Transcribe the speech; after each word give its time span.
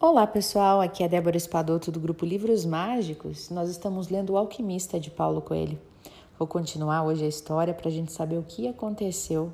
Olá 0.00 0.28
pessoal, 0.28 0.80
aqui 0.80 1.02
é 1.02 1.08
Débora 1.08 1.36
Espadoto 1.36 1.90
do 1.90 1.98
grupo 1.98 2.24
Livros 2.24 2.64
Mágicos. 2.64 3.50
Nós 3.50 3.68
estamos 3.68 4.08
lendo 4.08 4.34
O 4.34 4.36
Alquimista 4.36 5.00
de 5.00 5.10
Paulo 5.10 5.42
Coelho. 5.42 5.76
Vou 6.38 6.46
continuar 6.46 7.02
hoje 7.02 7.24
a 7.24 7.28
história 7.28 7.74
para 7.74 7.88
a 7.88 7.90
gente 7.90 8.12
saber 8.12 8.38
o 8.38 8.44
que 8.44 8.68
aconteceu 8.68 9.52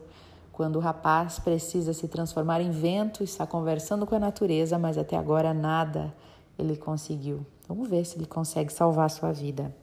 quando 0.53 0.77
o 0.77 0.80
rapaz 0.80 1.38
precisa 1.38 1.95
se 1.95 2.09
transformar 2.09 2.61
em 2.61 2.71
vento 2.71 3.25
está 3.25 3.46
conversando 3.46 4.04
com 4.04 4.15
a 4.17 4.19
natureza, 4.19 4.79
mas 4.79 4.99
até 4.99 5.17
agora 5.17 5.54
nada 5.54 6.15
ele 6.58 6.76
conseguiu. 6.76 7.47
Vamos 7.67 7.88
ver 7.88 8.04
se 8.04 8.19
ele 8.19 8.26
consegue 8.26 8.71
salvar 8.71 9.06
a 9.06 9.08
sua 9.08 9.33
vida. 9.33 9.74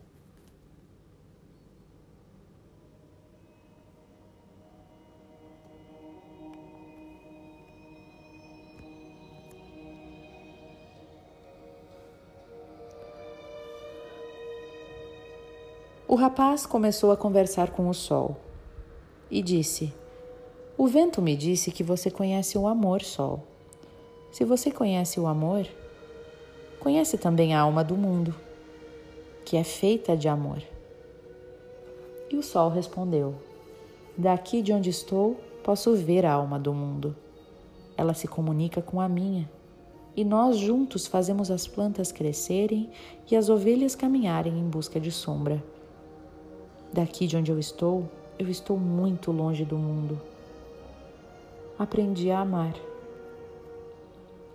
O 16.11 16.15
rapaz 16.15 16.65
começou 16.65 17.13
a 17.13 17.15
conversar 17.15 17.71
com 17.71 17.87
o 17.87 17.93
sol 17.93 18.35
e 19.29 19.41
disse: 19.41 19.93
O 20.77 20.85
vento 20.85 21.21
me 21.21 21.37
disse 21.37 21.71
que 21.71 21.85
você 21.85 22.11
conhece 22.11 22.57
o 22.57 22.67
amor, 22.67 23.01
sol. 23.01 23.43
Se 24.29 24.43
você 24.43 24.69
conhece 24.69 25.21
o 25.21 25.25
amor, 25.25 25.65
conhece 26.81 27.17
também 27.17 27.55
a 27.55 27.61
alma 27.61 27.81
do 27.81 27.95
mundo, 27.95 28.35
que 29.45 29.55
é 29.55 29.63
feita 29.63 30.17
de 30.17 30.27
amor. 30.27 30.61
E 32.29 32.35
o 32.35 32.43
sol 32.43 32.69
respondeu: 32.69 33.33
Daqui 34.17 34.61
de 34.61 34.73
onde 34.73 34.89
estou, 34.89 35.39
posso 35.63 35.95
ver 35.95 36.25
a 36.25 36.33
alma 36.33 36.59
do 36.59 36.73
mundo. 36.73 37.15
Ela 37.95 38.13
se 38.13 38.27
comunica 38.27 38.81
com 38.81 38.99
a 38.99 39.07
minha, 39.07 39.49
e 40.13 40.25
nós 40.25 40.57
juntos 40.57 41.07
fazemos 41.07 41.49
as 41.49 41.67
plantas 41.67 42.11
crescerem 42.11 42.89
e 43.31 43.35
as 43.37 43.47
ovelhas 43.47 43.95
caminharem 43.95 44.59
em 44.59 44.67
busca 44.67 44.99
de 44.99 45.09
sombra. 45.09 45.63
Daqui 46.93 47.25
de 47.25 47.37
onde 47.37 47.51
eu 47.51 47.57
estou, 47.57 48.09
eu 48.37 48.49
estou 48.49 48.77
muito 48.77 49.31
longe 49.31 49.63
do 49.63 49.77
mundo. 49.77 50.21
Aprendi 51.79 52.29
a 52.29 52.39
amar. 52.39 52.75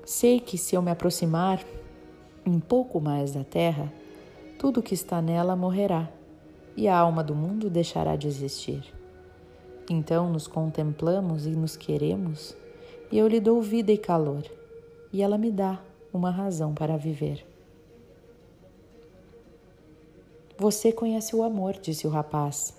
Sei 0.04 0.38
que 0.38 0.58
se 0.58 0.74
eu 0.74 0.82
me 0.82 0.90
aproximar 0.90 1.64
um 2.46 2.60
pouco 2.60 3.00
mais 3.00 3.32
da 3.32 3.42
terra, 3.42 3.92
tudo 4.58 4.82
que 4.82 4.94
está 4.94 5.20
nela 5.22 5.56
morrerá 5.56 6.08
e 6.76 6.86
a 6.86 6.96
alma 6.96 7.24
do 7.24 7.34
mundo 7.34 7.70
deixará 7.70 8.16
de 8.16 8.28
existir. 8.28 8.84
Então 9.88 10.30
nos 10.30 10.46
contemplamos 10.46 11.46
e 11.46 11.50
nos 11.50 11.76
queremos, 11.76 12.54
e 13.10 13.18
eu 13.18 13.26
lhe 13.26 13.40
dou 13.40 13.62
vida 13.62 13.92
e 13.92 13.98
calor, 13.98 14.42
e 15.12 15.22
ela 15.22 15.38
me 15.38 15.50
dá 15.50 15.80
uma 16.12 16.30
razão 16.30 16.74
para 16.74 16.96
viver. 16.96 17.46
Você 20.58 20.90
conhece 20.90 21.36
o 21.36 21.42
amor, 21.42 21.74
disse 21.74 22.06
o 22.06 22.10
rapaz. 22.10 22.74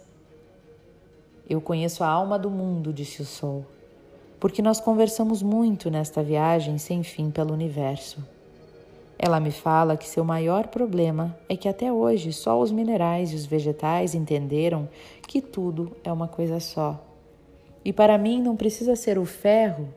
Eu 1.47 1.61
conheço 1.61 2.03
a 2.03 2.07
alma 2.07 2.39
do 2.39 2.49
mundo, 2.49 2.91
disse 2.91 3.21
o 3.21 3.25
sol, 3.25 3.63
porque 4.39 4.63
nós 4.63 4.79
conversamos 4.79 5.43
muito 5.43 5.91
nesta 5.91 6.23
viagem 6.23 6.79
sem 6.79 7.03
fim 7.03 7.29
pelo 7.29 7.53
universo. 7.53 8.17
Ela 9.19 9.39
me 9.39 9.51
fala 9.51 9.95
que 9.95 10.07
seu 10.07 10.23
maior 10.25 10.69
problema 10.69 11.37
é 11.47 11.55
que 11.55 11.69
até 11.69 11.93
hoje 11.93 12.33
só 12.33 12.59
os 12.59 12.71
minerais 12.71 13.31
e 13.31 13.35
os 13.35 13.45
vegetais 13.45 14.15
entenderam 14.15 14.89
que 15.27 15.39
tudo 15.39 15.95
é 16.03 16.11
uma 16.11 16.27
coisa 16.27 16.59
só. 16.59 16.99
E 17.85 17.93
para 17.93 18.17
mim 18.17 18.41
não 18.41 18.55
precisa 18.55 18.95
ser 18.95 19.19
o 19.19 19.25
ferro, 19.25 19.87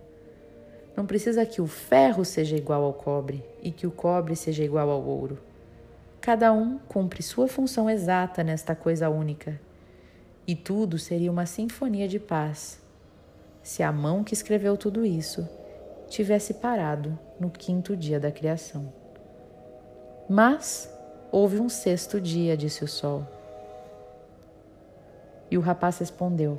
não 0.95 1.06
precisa 1.06 1.47
que 1.47 1.62
o 1.62 1.67
ferro 1.67 2.27
seja 2.27 2.58
igual 2.58 2.84
ao 2.84 2.92
cobre 2.92 3.42
e 3.62 3.70
que 3.70 3.86
o 3.86 3.91
cobre 3.91 4.36
seja 4.36 4.62
igual 4.62 4.91
ao 4.91 5.03
ouro. 5.03 5.39
Cada 6.21 6.53
um 6.53 6.79
cumpre 6.79 7.23
sua 7.23 7.49
função 7.49 7.89
exata 7.89 8.45
nesta 8.45 8.75
coisa 8.75 9.09
única. 9.09 9.59
E 10.47 10.55
tudo 10.55 10.98
seria 10.98 11.31
uma 11.31 11.47
sinfonia 11.47 12.07
de 12.07 12.19
paz 12.19 12.81
se 13.63 13.83
a 13.83 13.92
mão 13.92 14.23
que 14.25 14.35
escreveu 14.35 14.77
tudo 14.77 15.05
isso 15.05 15.48
tivesse 16.09 16.55
parado 16.55 17.19
no 17.39 17.51
quinto 17.51 17.97
dia 17.97 18.19
da 18.20 18.30
criação. 18.30 18.92
Mas 20.29 20.92
houve 21.33 21.59
um 21.61 21.69
sexto 21.69 22.20
dia, 22.20 22.57
disse 22.57 22.85
o 22.85 22.89
sol. 22.89 23.27
E 25.51 25.57
o 25.57 25.61
rapaz 25.61 25.98
respondeu: 25.98 26.59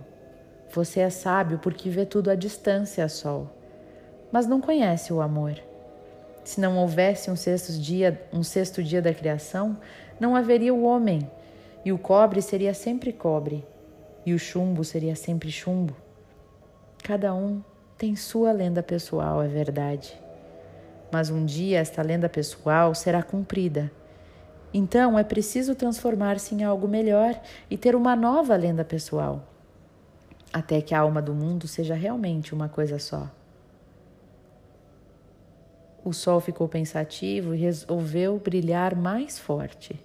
Você 0.71 1.01
é 1.01 1.09
sábio 1.09 1.59
porque 1.59 1.89
vê 1.89 2.05
tudo 2.05 2.31
à 2.31 2.35
distância, 2.35 3.07
sol, 3.07 3.49
mas 4.31 4.47
não 4.47 4.59
conhece 4.59 5.13
o 5.13 5.21
amor. 5.21 5.61
Se 6.43 6.59
não 6.59 6.77
houvesse 6.77 7.29
um 7.29 7.35
sexto 7.35 7.73
dia, 7.73 8.21
um 8.33 8.43
sexto 8.43 8.83
dia 8.83 9.01
da 9.01 9.13
criação, 9.13 9.77
não 10.19 10.35
haveria 10.35 10.73
o 10.73 10.83
homem, 10.83 11.29
e 11.85 11.91
o 11.91 11.97
cobre 11.97 12.41
seria 12.41 12.73
sempre 12.73 13.13
cobre, 13.13 13.65
e 14.25 14.33
o 14.33 14.39
chumbo 14.39 14.83
seria 14.83 15.15
sempre 15.15 15.51
chumbo. 15.51 15.95
Cada 17.03 17.33
um 17.33 17.61
tem 17.97 18.15
sua 18.15 18.51
lenda 18.51 18.81
pessoal, 18.81 19.41
é 19.41 19.47
verdade. 19.47 20.19
Mas 21.11 21.29
um 21.29 21.45
dia 21.45 21.79
esta 21.79 22.01
lenda 22.01 22.29
pessoal 22.29 22.95
será 22.95 23.21
cumprida. 23.21 23.91
Então 24.73 25.19
é 25.19 25.23
preciso 25.23 25.75
transformar-se 25.75 26.55
em 26.55 26.63
algo 26.63 26.87
melhor 26.87 27.39
e 27.69 27.77
ter 27.77 27.95
uma 27.95 28.15
nova 28.15 28.55
lenda 28.55 28.85
pessoal, 28.85 29.43
até 30.53 30.81
que 30.81 30.95
a 30.95 30.99
alma 30.99 31.21
do 31.21 31.33
mundo 31.33 31.67
seja 31.67 31.93
realmente 31.93 32.53
uma 32.53 32.69
coisa 32.69 32.97
só. 32.97 33.29
O 36.03 36.13
sol 36.13 36.39
ficou 36.39 36.67
pensativo 36.67 37.53
e 37.53 37.57
resolveu 37.59 38.39
brilhar 38.39 38.95
mais 38.95 39.37
forte. 39.37 39.99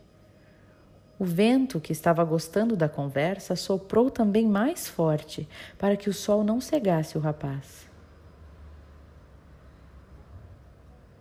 O 1.19 1.25
vento, 1.25 1.81
que 1.81 1.93
estava 1.93 2.23
gostando 2.25 2.77
da 2.77 2.89
conversa, 2.89 3.57
soprou 3.57 4.11
também 4.11 4.47
mais 4.47 4.87
forte 4.87 5.49
para 5.79 5.97
que 5.97 6.11
o 6.11 6.12
sol 6.12 6.45
não 6.45 6.61
cegasse 6.61 7.17
o 7.17 7.21
rapaz. 7.21 7.89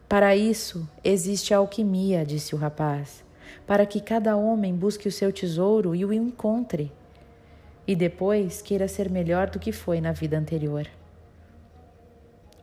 Para 0.09 0.35
isso 0.35 0.87
existe 1.03 1.53
a 1.53 1.57
alquimia, 1.57 2.25
disse 2.25 2.53
o 2.53 2.57
rapaz, 2.57 3.23
para 3.65 3.85
que 3.85 4.01
cada 4.01 4.35
homem 4.35 4.75
busque 4.75 5.07
o 5.07 5.11
seu 5.11 5.31
tesouro 5.31 5.95
e 5.95 6.03
o 6.03 6.11
encontre, 6.11 6.91
e 7.87 7.95
depois 7.95 8.61
queira 8.61 8.87
ser 8.87 9.09
melhor 9.09 9.49
do 9.49 9.59
que 9.59 9.71
foi 9.71 10.01
na 10.01 10.11
vida 10.11 10.37
anterior. 10.37 10.85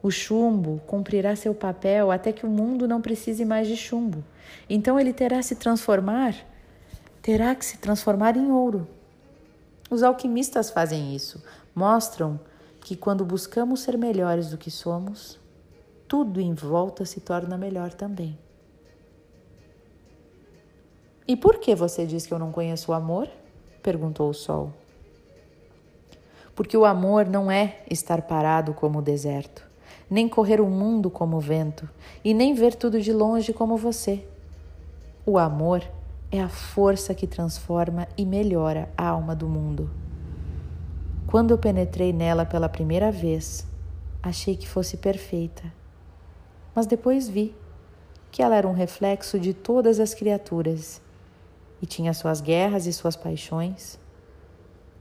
O 0.02 0.10
chumbo 0.10 0.80
cumprirá 0.84 1.36
seu 1.36 1.54
papel 1.54 2.10
até 2.10 2.32
que 2.32 2.44
o 2.44 2.50
mundo 2.50 2.88
não 2.88 3.00
precise 3.00 3.44
mais 3.44 3.68
de 3.68 3.76
chumbo. 3.76 4.24
Então 4.68 4.98
ele 4.98 5.12
terá 5.12 5.40
se 5.42 5.54
transformar, 5.54 6.34
terá 7.22 7.54
que 7.54 7.64
se 7.64 7.78
transformar 7.78 8.36
em 8.36 8.50
ouro. 8.50 8.88
Os 9.88 10.02
alquimistas 10.02 10.70
fazem 10.70 11.14
isso, 11.14 11.40
mostram 11.72 12.40
que 12.80 12.96
quando 12.96 13.24
buscamos 13.24 13.80
ser 13.80 13.96
melhores 13.96 14.50
do 14.50 14.58
que 14.58 14.72
somos, 14.72 15.38
tudo 16.08 16.40
em 16.40 16.52
volta 16.52 17.04
se 17.04 17.20
torna 17.20 17.56
melhor 17.56 17.92
também. 17.92 18.36
E 21.28 21.36
por 21.36 21.58
que 21.58 21.76
você 21.76 22.04
diz 22.04 22.26
que 22.26 22.34
eu 22.34 22.40
não 22.40 22.50
conheço 22.50 22.90
o 22.90 22.94
amor? 22.94 23.28
perguntou 23.80 24.28
o 24.28 24.34
sol. 24.34 24.72
Porque 26.56 26.76
o 26.76 26.84
amor 26.84 27.26
não 27.26 27.50
é 27.50 27.84
estar 27.88 28.22
parado 28.22 28.74
como 28.74 28.98
o 28.98 29.02
deserto 29.02 29.71
nem 30.12 30.28
correr 30.28 30.60
o 30.60 30.66
mundo 30.66 31.08
como 31.08 31.38
o 31.38 31.40
vento, 31.40 31.88
e 32.22 32.34
nem 32.34 32.52
ver 32.52 32.74
tudo 32.74 33.00
de 33.00 33.10
longe 33.14 33.50
como 33.50 33.78
você. 33.78 34.22
O 35.24 35.38
amor 35.38 35.82
é 36.30 36.38
a 36.38 36.50
força 36.50 37.14
que 37.14 37.26
transforma 37.26 38.06
e 38.14 38.26
melhora 38.26 38.90
a 38.94 39.08
alma 39.08 39.34
do 39.34 39.48
mundo. 39.48 39.90
Quando 41.26 41.52
eu 41.52 41.56
penetrei 41.56 42.12
nela 42.12 42.44
pela 42.44 42.68
primeira 42.68 43.10
vez, 43.10 43.66
achei 44.22 44.54
que 44.54 44.68
fosse 44.68 44.98
perfeita, 44.98 45.62
mas 46.74 46.84
depois 46.84 47.26
vi 47.26 47.54
que 48.30 48.42
ela 48.42 48.56
era 48.56 48.68
um 48.68 48.74
reflexo 48.74 49.40
de 49.40 49.54
todas 49.54 49.98
as 49.98 50.12
criaturas 50.12 51.00
e 51.80 51.86
tinha 51.86 52.12
suas 52.12 52.42
guerras 52.42 52.86
e 52.86 52.92
suas 52.92 53.16
paixões. 53.16 53.98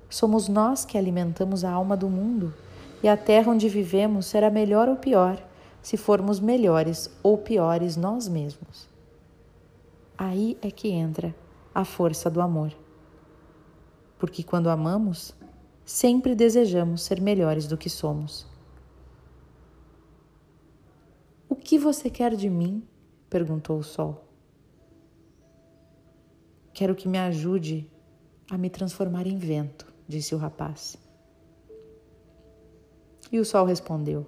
Somos 0.10 0.48
nós 0.48 0.86
que 0.86 0.98
alimentamos 0.98 1.66
a 1.66 1.72
alma 1.72 1.98
do 1.98 2.10
mundo 2.10 2.54
e 3.03 3.07
a 3.07 3.18
terra 3.18 3.51
onde 3.51 3.68
vivemos 3.68 4.27
será 4.27 4.50
melhor 4.50 4.88
ou 4.88 4.95
pior 4.95 5.42
se 5.81 5.98
formos 5.98 6.39
melhores 6.39 7.09
ou 7.24 7.38
piores 7.38 7.98
nós 7.98 8.27
mesmos. 8.27 8.88
Aí 10.18 10.57
é 10.62 10.69
que 10.69 10.89
entra 10.89 11.36
a 11.74 11.83
força 11.83 12.30
do 12.30 12.42
amor. 12.42 12.71
Porque 14.19 14.44
quando 14.44 14.69
amamos, 14.69 15.33
sempre 15.83 16.36
desejamos 16.36 17.01
ser 17.01 17.19
melhores 17.19 17.68
do 17.68 17.77
que 17.77 17.89
somos. 17.89 18.45
O 21.50 21.56
que 21.56 21.80
você 21.80 22.09
quer 22.09 22.36
de 22.36 22.50
mim? 22.50 22.83
perguntou 23.30 23.80
o 23.80 23.83
sol. 23.83 24.25
Quero 26.74 26.95
que 26.95 27.07
me 27.07 27.18
ajude 27.18 27.89
a 28.50 28.57
me 28.57 28.69
transformar 28.69 29.25
em 29.25 29.38
vento, 29.38 29.92
disse 30.07 30.36
o 30.36 30.38
rapaz. 30.38 30.97
E 33.31 33.39
o 33.39 33.45
sol 33.45 33.66
respondeu: 33.66 34.25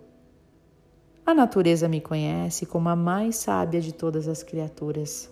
A 1.25 1.33
natureza 1.33 1.89
me 1.89 1.99
conhece 1.99 2.65
como 2.65 2.87
a 2.87 2.95
mais 2.95 3.35
sábia 3.35 3.81
de 3.81 3.93
todas 3.93 4.27
as 4.27 4.41
criaturas. 4.41 5.29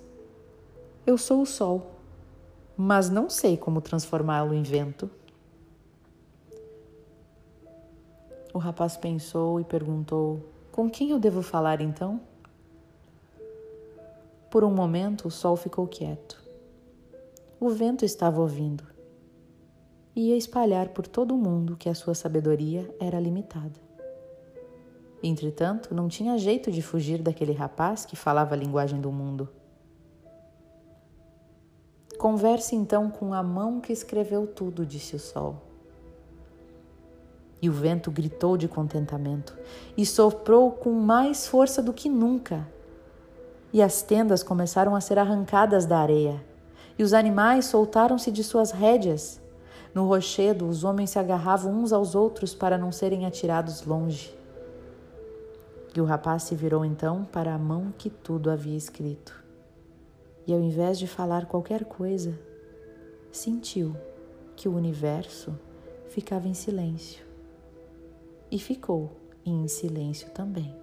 Eu 1.06 1.18
sou 1.18 1.42
o 1.42 1.46
sol, 1.46 1.92
mas 2.76 3.10
não 3.10 3.30
sei 3.30 3.56
como 3.56 3.80
transformá-lo 3.80 4.54
em 4.54 4.62
vento. 4.62 5.10
O 8.54 8.58
rapaz 8.58 8.98
pensou 8.98 9.60
e 9.62 9.64
perguntou: 9.64 10.46
Com 10.72 10.90
quem 10.90 11.12
eu 11.12 11.20
devo 11.20 11.42
falar 11.42 11.80
então? 11.80 12.20
Por 14.50 14.66
um 14.66 14.72
momento 14.72 15.30
o 15.30 15.32
sol 15.32 15.56
ficou 15.56 15.88
quieto. 15.88 16.44
O 17.58 17.70
vento 17.70 18.04
estava 18.04 18.42
ouvindo. 18.42 18.91
Ia 20.16 20.36
espalhar 20.36 20.90
por 20.90 21.08
todo 21.08 21.34
o 21.34 21.38
mundo 21.38 21.78
que 21.78 21.88
a 21.88 21.96
sua 21.96 22.14
sabedoria 22.14 22.94
era 23.00 23.20
limitada. 23.20 23.80
Entretanto, 25.24 25.96
não 25.96 26.08
tinha 26.08 26.38
jeito 26.38 26.72
de 26.72 26.82
fugir 26.82 27.22
daquele 27.22 27.54
rapaz 27.54 28.06
que 28.06 28.16
falava 28.16 28.54
a 28.54 28.58
linguagem 28.58 29.00
do 29.00 29.12
mundo. 29.12 29.48
Converse 32.18 32.76
então 32.76 33.10
com 33.10 33.34
a 33.34 33.42
mão 33.42 33.80
que 33.80 33.92
escreveu 33.92 34.46
tudo, 34.46 34.86
disse 34.86 35.16
o 35.16 35.20
sol. 35.20 35.56
E 37.60 37.68
o 37.68 37.74
vento 37.74 38.12
gritou 38.12 38.58
de 38.58 38.68
contentamento 38.68 39.58
e 39.96 40.06
soprou 40.06 40.72
com 40.72 40.92
mais 40.92 41.48
força 41.48 41.82
do 41.82 41.92
que 41.92 42.08
nunca. 42.08 42.68
E 43.74 43.82
as 43.82 44.04
tendas 44.04 44.44
começaram 44.44 44.96
a 44.96 45.02
ser 45.02 45.18
arrancadas 45.18 45.88
da 45.88 45.98
areia, 45.98 46.44
e 46.96 47.04
os 47.04 47.12
animais 47.12 47.66
soltaram-se 47.66 48.32
de 48.32 48.44
suas 48.44 48.70
rédeas. 48.70 49.41
No 49.94 50.08
rochedo, 50.08 50.68
os 50.68 50.84
homens 50.84 51.10
se 51.10 51.20
agarravam 51.20 51.74
uns 51.74 51.92
aos 51.92 52.16
outros 52.16 52.56
para 52.56 52.78
não 52.78 52.92
serem 52.92 53.26
atirados 53.26 53.84
longe. 53.86 54.34
E 55.94 56.00
o 56.00 56.06
rapaz 56.06 56.44
se 56.44 56.56
virou 56.56 56.86
então 56.86 57.26
para 57.26 57.54
a 57.54 57.60
mão 57.60 57.94
que 57.98 58.10
tudo 58.10 58.50
havia 58.50 58.78
escrito. 58.78 59.44
E 60.48 60.54
ao 60.54 60.62
invés 60.62 60.98
de 60.98 61.08
falar 61.08 61.46
qualquer 61.46 61.84
coisa, 61.84 62.40
sentiu 63.32 63.96
que 64.56 64.70
o 64.70 64.76
universo 64.76 65.54
ficava 66.08 66.48
em 66.48 66.54
silêncio. 66.54 67.26
E 68.50 68.58
ficou 68.58 69.12
em 69.46 69.68
silêncio 69.68 70.30
também. 70.30 70.74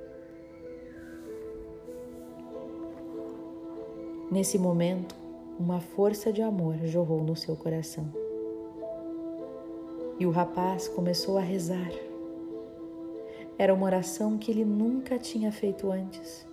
Nesse 4.30 4.58
momento, 4.58 5.14
uma 5.58 5.80
força 5.80 6.30
de 6.30 6.42
amor 6.42 6.76
jorrou 6.84 7.24
no 7.24 7.34
seu 7.34 7.56
coração. 7.56 8.27
E 10.18 10.26
o 10.26 10.30
rapaz 10.30 10.88
começou 10.88 11.38
a 11.38 11.42
rezar 11.42 11.90
era 13.58 13.74
uma 13.74 13.86
oração 13.86 14.38
que 14.38 14.52
ele 14.52 14.64
nunca 14.64 15.18
tinha 15.18 15.50
feito 15.50 15.90
antes, 15.90 16.46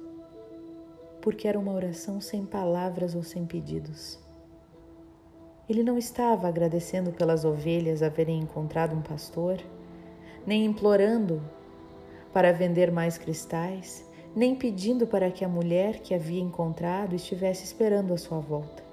porque 1.22 1.48
era 1.48 1.60
uma 1.60 1.72
oração 1.72 2.20
sem 2.20 2.44
palavras 2.44 3.14
ou 3.14 3.22
sem 3.22 3.46
pedidos. 3.46 4.18
Ele 5.70 5.84
não 5.84 6.00
estava 6.00 6.48
agradecendo 6.48 7.12
pelas 7.12 7.46
ovelhas 7.46 8.02
haverem 8.02 8.40
encontrado 8.40 8.96
um 8.96 9.04
pastor, 9.04 9.60
nem 10.48 10.66
implorando 10.66 11.44
para 12.34 12.52
vender 12.52 12.92
mais 12.92 13.20
cristais, 13.20 14.04
nem 14.36 14.56
pedindo 14.56 15.06
para 15.06 15.30
que 15.30 15.46
a 15.46 15.50
mulher 15.50 16.00
que 16.00 16.14
havia 16.14 16.42
encontrado 16.42 17.14
estivesse 17.16 17.64
esperando 17.64 18.16
a 18.16 18.18
sua 18.18 18.40
volta. 18.40 18.84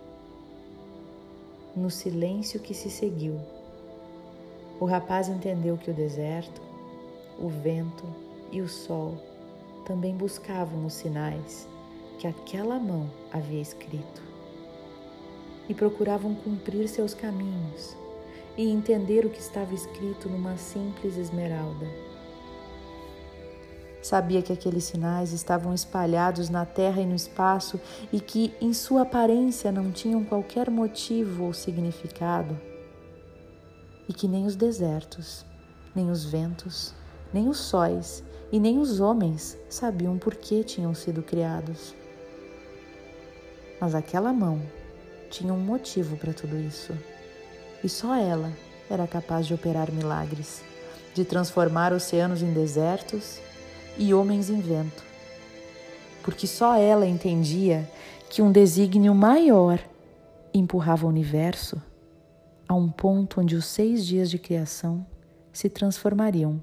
No 1.75 1.91
silêncio 1.91 2.61
que 2.61 2.75
se 2.75 2.91
seguiu, 2.91 3.41
o 4.81 4.85
rapaz 4.85 5.29
entendeu 5.29 5.77
que 5.77 5.91
o 5.91 5.95
deserto, 5.95 6.61
o 7.39 7.49
vento 7.49 8.05
e 8.51 8.61
o 8.61 8.69
sol 8.69 9.17
também 9.85 10.15
buscavam 10.15 10.85
os 10.87 10.95
sinais 10.95 11.69
que 12.19 12.27
aquela 12.27 12.79
mão 12.79 13.11
havia 13.33 13.61
escrito 13.61 14.23
e 15.69 15.75
procuravam 15.75 16.35
cumprir 16.35 16.89
seus 16.89 17.15
caminhos 17.15 17.97
e 18.57 18.69
entender 18.71 19.25
o 19.25 19.31
que 19.31 19.41
estava 19.41 19.75
escrito 19.75 20.29
numa 20.29 20.57
simples 20.57 21.17
esmeralda. 21.17 21.87
Sabia 24.03 24.43
que 24.43 24.53
aqueles 24.53 24.85
sinais 24.85 25.33
estavam 25.33 25.73
espalhados 25.73 26.51
na 26.51 26.67
terra 26.67 27.01
e 27.01 27.07
no 27.07 27.15
espaço 27.15 27.81
e 28.13 28.21
que, 28.21 28.53
em 28.61 28.73
sua 28.73 29.03
aparência, 29.03 29.71
não 29.71 29.93
tinham 29.93 30.25
qualquer 30.25 30.69
motivo 30.69 31.45
ou 31.45 31.53
significado, 31.53 32.59
e 34.13 34.15
que 34.15 34.29
nem 34.29 34.45
os 34.45 34.55
desertos, 34.55 35.43
nem 35.95 36.11
os 36.11 36.23
ventos, 36.23 36.93
nem 37.33 37.49
os 37.49 37.57
sóis 37.57 38.23
e 38.53 38.61
nem 38.61 38.79
os 38.79 39.01
homens 39.01 39.57
sabiam 39.71 40.19
por 40.19 40.35
que 40.35 40.63
tinham 40.63 40.95
sido 40.95 41.23
criados. 41.23 41.95
Mas 43.81 43.95
aquela 43.95 44.31
mão 44.31 44.61
tinha 45.31 45.51
um 45.51 45.59
motivo 45.59 46.19
para 46.19 46.35
tudo 46.35 46.59
isso. 46.59 46.93
E 47.83 47.89
só 47.89 48.15
ela 48.15 48.53
era 48.91 49.07
capaz 49.07 49.47
de 49.47 49.55
operar 49.55 49.91
milagres, 49.91 50.63
de 51.15 51.25
transformar 51.25 51.95
oceanos 51.95 52.43
em 52.43 52.53
desertos 52.53 53.41
e 53.97 54.13
homens 54.13 54.51
em 54.51 54.61
vento. 54.61 55.03
Porque 56.23 56.47
só 56.47 56.77
ela 56.77 57.07
entendia 57.07 57.91
que 58.29 58.43
um 58.43 58.53
desígnio 58.53 59.15
maior 59.15 59.81
empurrava 60.53 61.07
o 61.07 61.09
universo 61.09 61.81
a 62.73 62.75
um 62.75 62.89
ponto 62.89 63.39
onde 63.39 63.55
os 63.55 63.67
seis 63.67 64.07
dias 64.07 64.31
de 64.31 64.39
criação 64.39 65.07
se 65.53 65.69
transformariam 65.69 66.59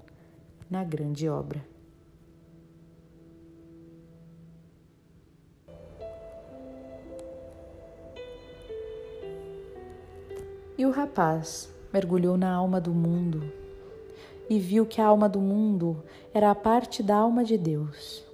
na 0.68 0.84
grande 0.84 1.30
obra. 1.30 1.64
E 10.76 10.84
o 10.84 10.90
rapaz 10.90 11.72
mergulhou 11.94 12.36
na 12.36 12.52
alma 12.52 12.82
do 12.82 12.92
mundo 12.92 13.44
e 14.50 14.58
viu 14.58 14.88
que 14.88 15.00
a 15.00 15.06
alma 15.06 15.30
do 15.30 15.40
mundo 15.40 16.04
era 16.34 16.50
a 16.50 16.56
parte 16.56 17.04
da 17.04 17.18
alma 17.18 17.44
de 17.44 17.56
Deus. 17.56 18.26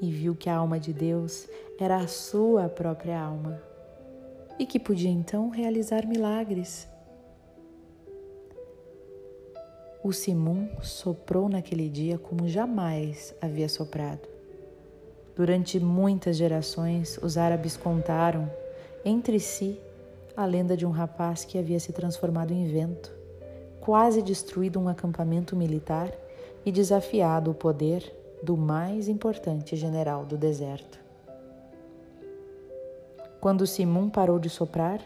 E 0.00 0.08
viu 0.12 0.36
que 0.36 0.48
a 0.48 0.54
alma 0.54 0.78
de 0.78 0.92
Deus 0.92 1.48
era 1.80 1.96
a 1.96 2.06
sua 2.06 2.68
própria 2.68 3.20
alma 3.20 3.65
e 4.58 4.66
que 4.66 4.78
podia 4.78 5.10
então 5.10 5.50
realizar 5.50 6.06
milagres 6.06 6.88
O 10.06 10.12
Simum 10.12 10.68
soprou 10.82 11.48
naquele 11.48 11.88
dia 11.88 12.16
como 12.16 12.46
jamais 12.46 13.34
havia 13.42 13.68
soprado. 13.68 14.28
Durante 15.34 15.80
muitas 15.80 16.36
gerações, 16.36 17.18
os 17.20 17.36
árabes 17.36 17.76
contaram 17.76 18.48
entre 19.04 19.40
si 19.40 19.80
a 20.36 20.46
lenda 20.46 20.76
de 20.76 20.86
um 20.86 20.92
rapaz 20.92 21.44
que 21.44 21.58
havia 21.58 21.80
se 21.80 21.92
transformado 21.92 22.52
em 22.52 22.68
vento, 22.68 23.12
quase 23.80 24.22
destruído 24.22 24.78
um 24.78 24.88
acampamento 24.88 25.56
militar 25.56 26.12
e 26.64 26.70
desafiado 26.70 27.50
o 27.50 27.54
poder 27.54 28.14
do 28.40 28.56
mais 28.56 29.08
importante 29.08 29.74
general 29.74 30.24
do 30.24 30.36
deserto. 30.36 31.05
Quando 33.40 33.66
Simum 33.66 34.08
parou 34.08 34.38
de 34.38 34.48
soprar, 34.48 35.00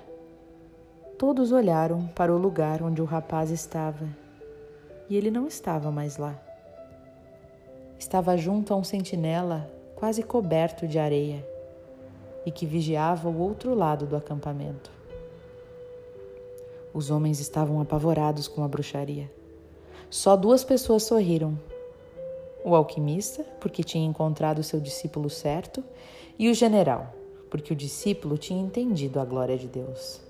todos 1.18 1.52
olharam 1.52 2.06
para 2.08 2.32
o 2.32 2.38
lugar 2.38 2.82
onde 2.82 3.02
o 3.02 3.04
rapaz 3.04 3.50
estava 3.50 4.08
e 5.08 5.16
ele 5.16 5.30
não 5.30 5.46
estava 5.46 5.90
mais 5.90 6.16
lá. 6.16 6.40
Estava 7.98 8.36
junto 8.36 8.72
a 8.72 8.76
um 8.76 8.84
sentinela 8.84 9.68
quase 9.96 10.22
coberto 10.22 10.86
de 10.86 10.98
areia 10.98 11.46
e 12.46 12.50
que 12.50 12.64
vigiava 12.64 13.28
o 13.28 13.38
outro 13.38 13.74
lado 13.74 14.06
do 14.06 14.16
acampamento. 14.16 14.90
Os 16.94 17.10
homens 17.10 17.40
estavam 17.40 17.80
apavorados 17.80 18.48
com 18.48 18.64
a 18.64 18.68
bruxaria. 18.68 19.30
Só 20.08 20.36
duas 20.36 20.64
pessoas 20.64 21.02
sorriram: 21.02 21.58
o 22.64 22.74
alquimista, 22.74 23.44
porque 23.60 23.82
tinha 23.82 24.06
encontrado 24.06 24.62
seu 24.62 24.80
discípulo 24.80 25.28
certo, 25.28 25.84
e 26.38 26.48
o 26.48 26.54
general, 26.54 27.12
porque 27.50 27.72
o 27.72 27.76
discípulo 27.76 28.38
tinha 28.38 28.62
entendido 28.62 29.18
a 29.18 29.24
glória 29.24 29.58
de 29.58 29.66
Deus. 29.66 30.20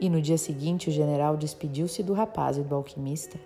E 0.00 0.08
no 0.08 0.20
dia 0.20 0.36
seguinte, 0.36 0.88
o 0.88 0.92
general 0.92 1.36
despediu-se 1.36 2.02
do 2.02 2.12
rapaz 2.12 2.56
e 2.56 2.62
do 2.62 2.74
alquimista 2.74 3.38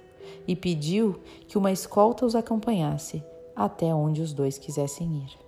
e 0.46 0.56
pediu 0.56 1.20
que 1.46 1.58
uma 1.58 1.70
escolta 1.70 2.24
os 2.24 2.34
acompanhasse 2.34 3.22
até 3.54 3.94
onde 3.94 4.22
os 4.22 4.32
dois 4.32 4.56
quisessem 4.56 5.24
ir. 5.24 5.44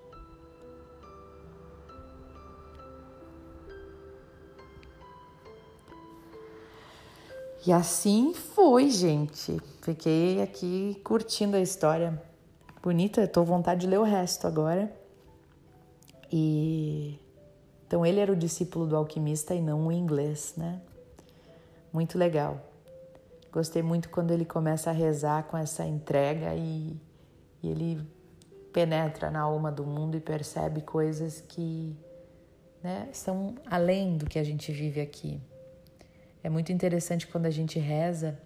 E 7.67 7.73
assim 7.73 8.33
foi, 8.33 8.91
gente. 8.91 9.61
Fiquei 9.83 10.41
aqui 10.41 11.01
curtindo 11.03 11.57
a 11.57 11.61
história. 11.61 12.23
Bonita, 12.81 13.25
estou 13.25 13.45
com 13.45 13.51
vontade 13.51 13.81
de 13.81 13.87
ler 13.89 13.99
o 13.99 14.05
resto 14.05 14.47
agora. 14.47 15.06
E 16.31 17.19
então 17.87 18.05
ele 18.05 18.19
era 18.19 18.33
o 18.33 18.37
discípulo 18.37 18.87
do 18.87 18.97
alquimista 18.97 19.55
e 19.55 19.61
não 19.63 19.87
o 19.87 19.93
inglês, 19.93 20.55
né? 20.57 20.81
Muito 21.93 22.19
legal. 22.19 22.61
Gostei 23.53 23.83
muito 23.83 24.11
quando 24.11 24.33
ele 24.33 24.45
começa 24.45 24.91
a 24.91 24.93
rezar 24.93 25.45
com 25.45 25.57
essa 25.57 25.87
entrega 25.87 26.55
e, 26.55 26.97
e 27.63 27.69
ele 27.69 28.07
penetra 28.73 29.31
na 29.31 29.41
alma 29.41 29.71
do 29.71 29.87
mundo 29.87 30.17
e 30.17 30.21
percebe 30.21 30.83
coisas 30.83 31.41
que 31.41 31.97
né, 32.83 33.09
são 33.13 33.55
além 33.65 34.19
do 34.19 34.27
que 34.27 34.39
a 34.39 34.45
gente 34.45 34.73
vive 34.73 35.01
aqui. 35.01 35.41
É 36.43 36.51
muito 36.51 36.73
interessante 36.73 37.27
quando 37.27 37.47
a 37.47 37.51
gente 37.51 37.79
reza 37.79 38.39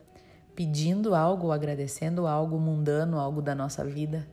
pedindo 0.54 1.14
algo, 1.14 1.50
agradecendo 1.50 2.26
algo 2.26 2.58
mundano, 2.60 3.18
algo 3.18 3.40
da 3.40 3.54
nossa 3.54 3.84
vida, 3.84 4.28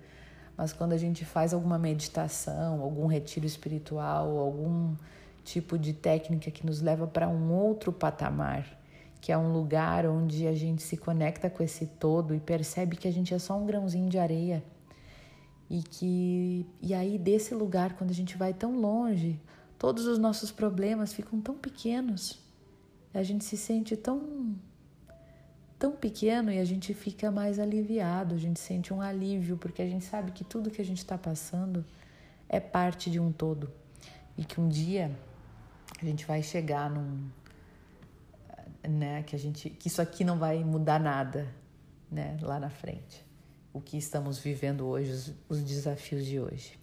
mas 0.57 0.73
quando 0.73 0.93
a 0.93 0.97
gente 0.97 1.23
faz 1.23 1.53
alguma 1.53 1.77
meditação, 1.77 2.81
algum 2.81 3.05
retiro 3.05 3.45
espiritual, 3.45 4.37
algum 4.39 4.95
tipo 5.43 5.77
de 5.77 5.93
técnica 5.93 6.49
que 6.49 6.65
nos 6.65 6.81
leva 6.81 7.05
para 7.05 7.29
um 7.29 7.53
outro 7.53 7.93
patamar, 7.93 8.65
que 9.21 9.31
é 9.31 9.37
um 9.37 9.53
lugar 9.53 10.07
onde 10.07 10.47
a 10.47 10.53
gente 10.53 10.81
se 10.81 10.97
conecta 10.97 11.49
com 11.49 11.61
esse 11.61 11.85
todo 11.85 12.33
e 12.33 12.39
percebe 12.39 12.97
que 12.97 13.07
a 13.07 13.11
gente 13.11 13.33
é 13.33 13.39
só 13.39 13.55
um 13.55 13.65
grãozinho 13.65 14.09
de 14.09 14.17
areia. 14.17 14.63
E 15.69 15.83
que 15.83 16.65
e 16.81 16.93
aí 16.93 17.17
desse 17.17 17.53
lugar, 17.53 17.93
quando 17.93 18.09
a 18.09 18.13
gente 18.13 18.35
vai 18.35 18.53
tão 18.53 18.79
longe, 18.79 19.39
todos 19.77 20.07
os 20.07 20.17
nossos 20.17 20.51
problemas 20.51 21.13
ficam 21.13 21.39
tão 21.39 21.55
pequenos. 21.55 22.39
A 23.13 23.21
gente 23.21 23.43
se 23.43 23.57
sente 23.57 23.95
tão 23.95 24.55
tão 25.77 25.91
pequeno 25.91 26.51
e 26.51 26.59
a 26.59 26.65
gente 26.65 26.93
fica 26.93 27.31
mais 27.31 27.59
aliviado, 27.59 28.35
a 28.35 28.37
gente 28.37 28.59
sente 28.59 28.93
um 28.93 29.01
alívio, 29.01 29.57
porque 29.57 29.81
a 29.81 29.87
gente 29.87 30.05
sabe 30.05 30.31
que 30.31 30.43
tudo 30.43 30.71
que 30.71 30.81
a 30.81 30.85
gente 30.85 30.99
está 30.99 31.17
passando 31.17 31.85
é 32.49 32.59
parte 32.59 33.09
de 33.09 33.19
um 33.19 33.31
todo 33.31 33.71
e 34.37 34.43
que 34.43 34.59
um 34.59 34.67
dia 34.67 35.11
a 36.01 36.05
gente 36.05 36.25
vai 36.25 36.41
chegar 36.41 36.89
num, 36.89 37.29
né, 38.87 39.23
que 39.23 39.35
a 39.35 39.39
gente, 39.39 39.69
que 39.69 39.87
isso 39.87 40.01
aqui 40.01 40.23
não 40.23 40.37
vai 40.37 40.63
mudar 40.63 40.99
nada, 40.99 41.47
né, 42.09 42.37
lá 42.41 42.59
na 42.59 42.69
frente. 42.69 43.25
O 43.73 43.81
que 43.81 43.97
estamos 43.97 44.39
vivendo 44.39 44.87
hoje, 44.87 45.11
os, 45.11 45.33
os 45.49 45.63
desafios 45.63 46.25
de 46.25 46.39
hoje. 46.39 46.79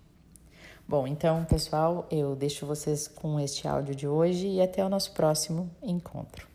Bom, 0.86 1.06
então, 1.06 1.44
pessoal, 1.44 2.06
eu 2.10 2.36
deixo 2.36 2.66
vocês 2.66 3.08
com 3.08 3.40
este 3.40 3.66
áudio 3.66 3.94
de 3.94 4.06
hoje 4.06 4.46
e 4.46 4.60
até 4.60 4.84
o 4.84 4.88
nosso 4.88 5.12
próximo 5.12 5.70
encontro. 5.82 6.53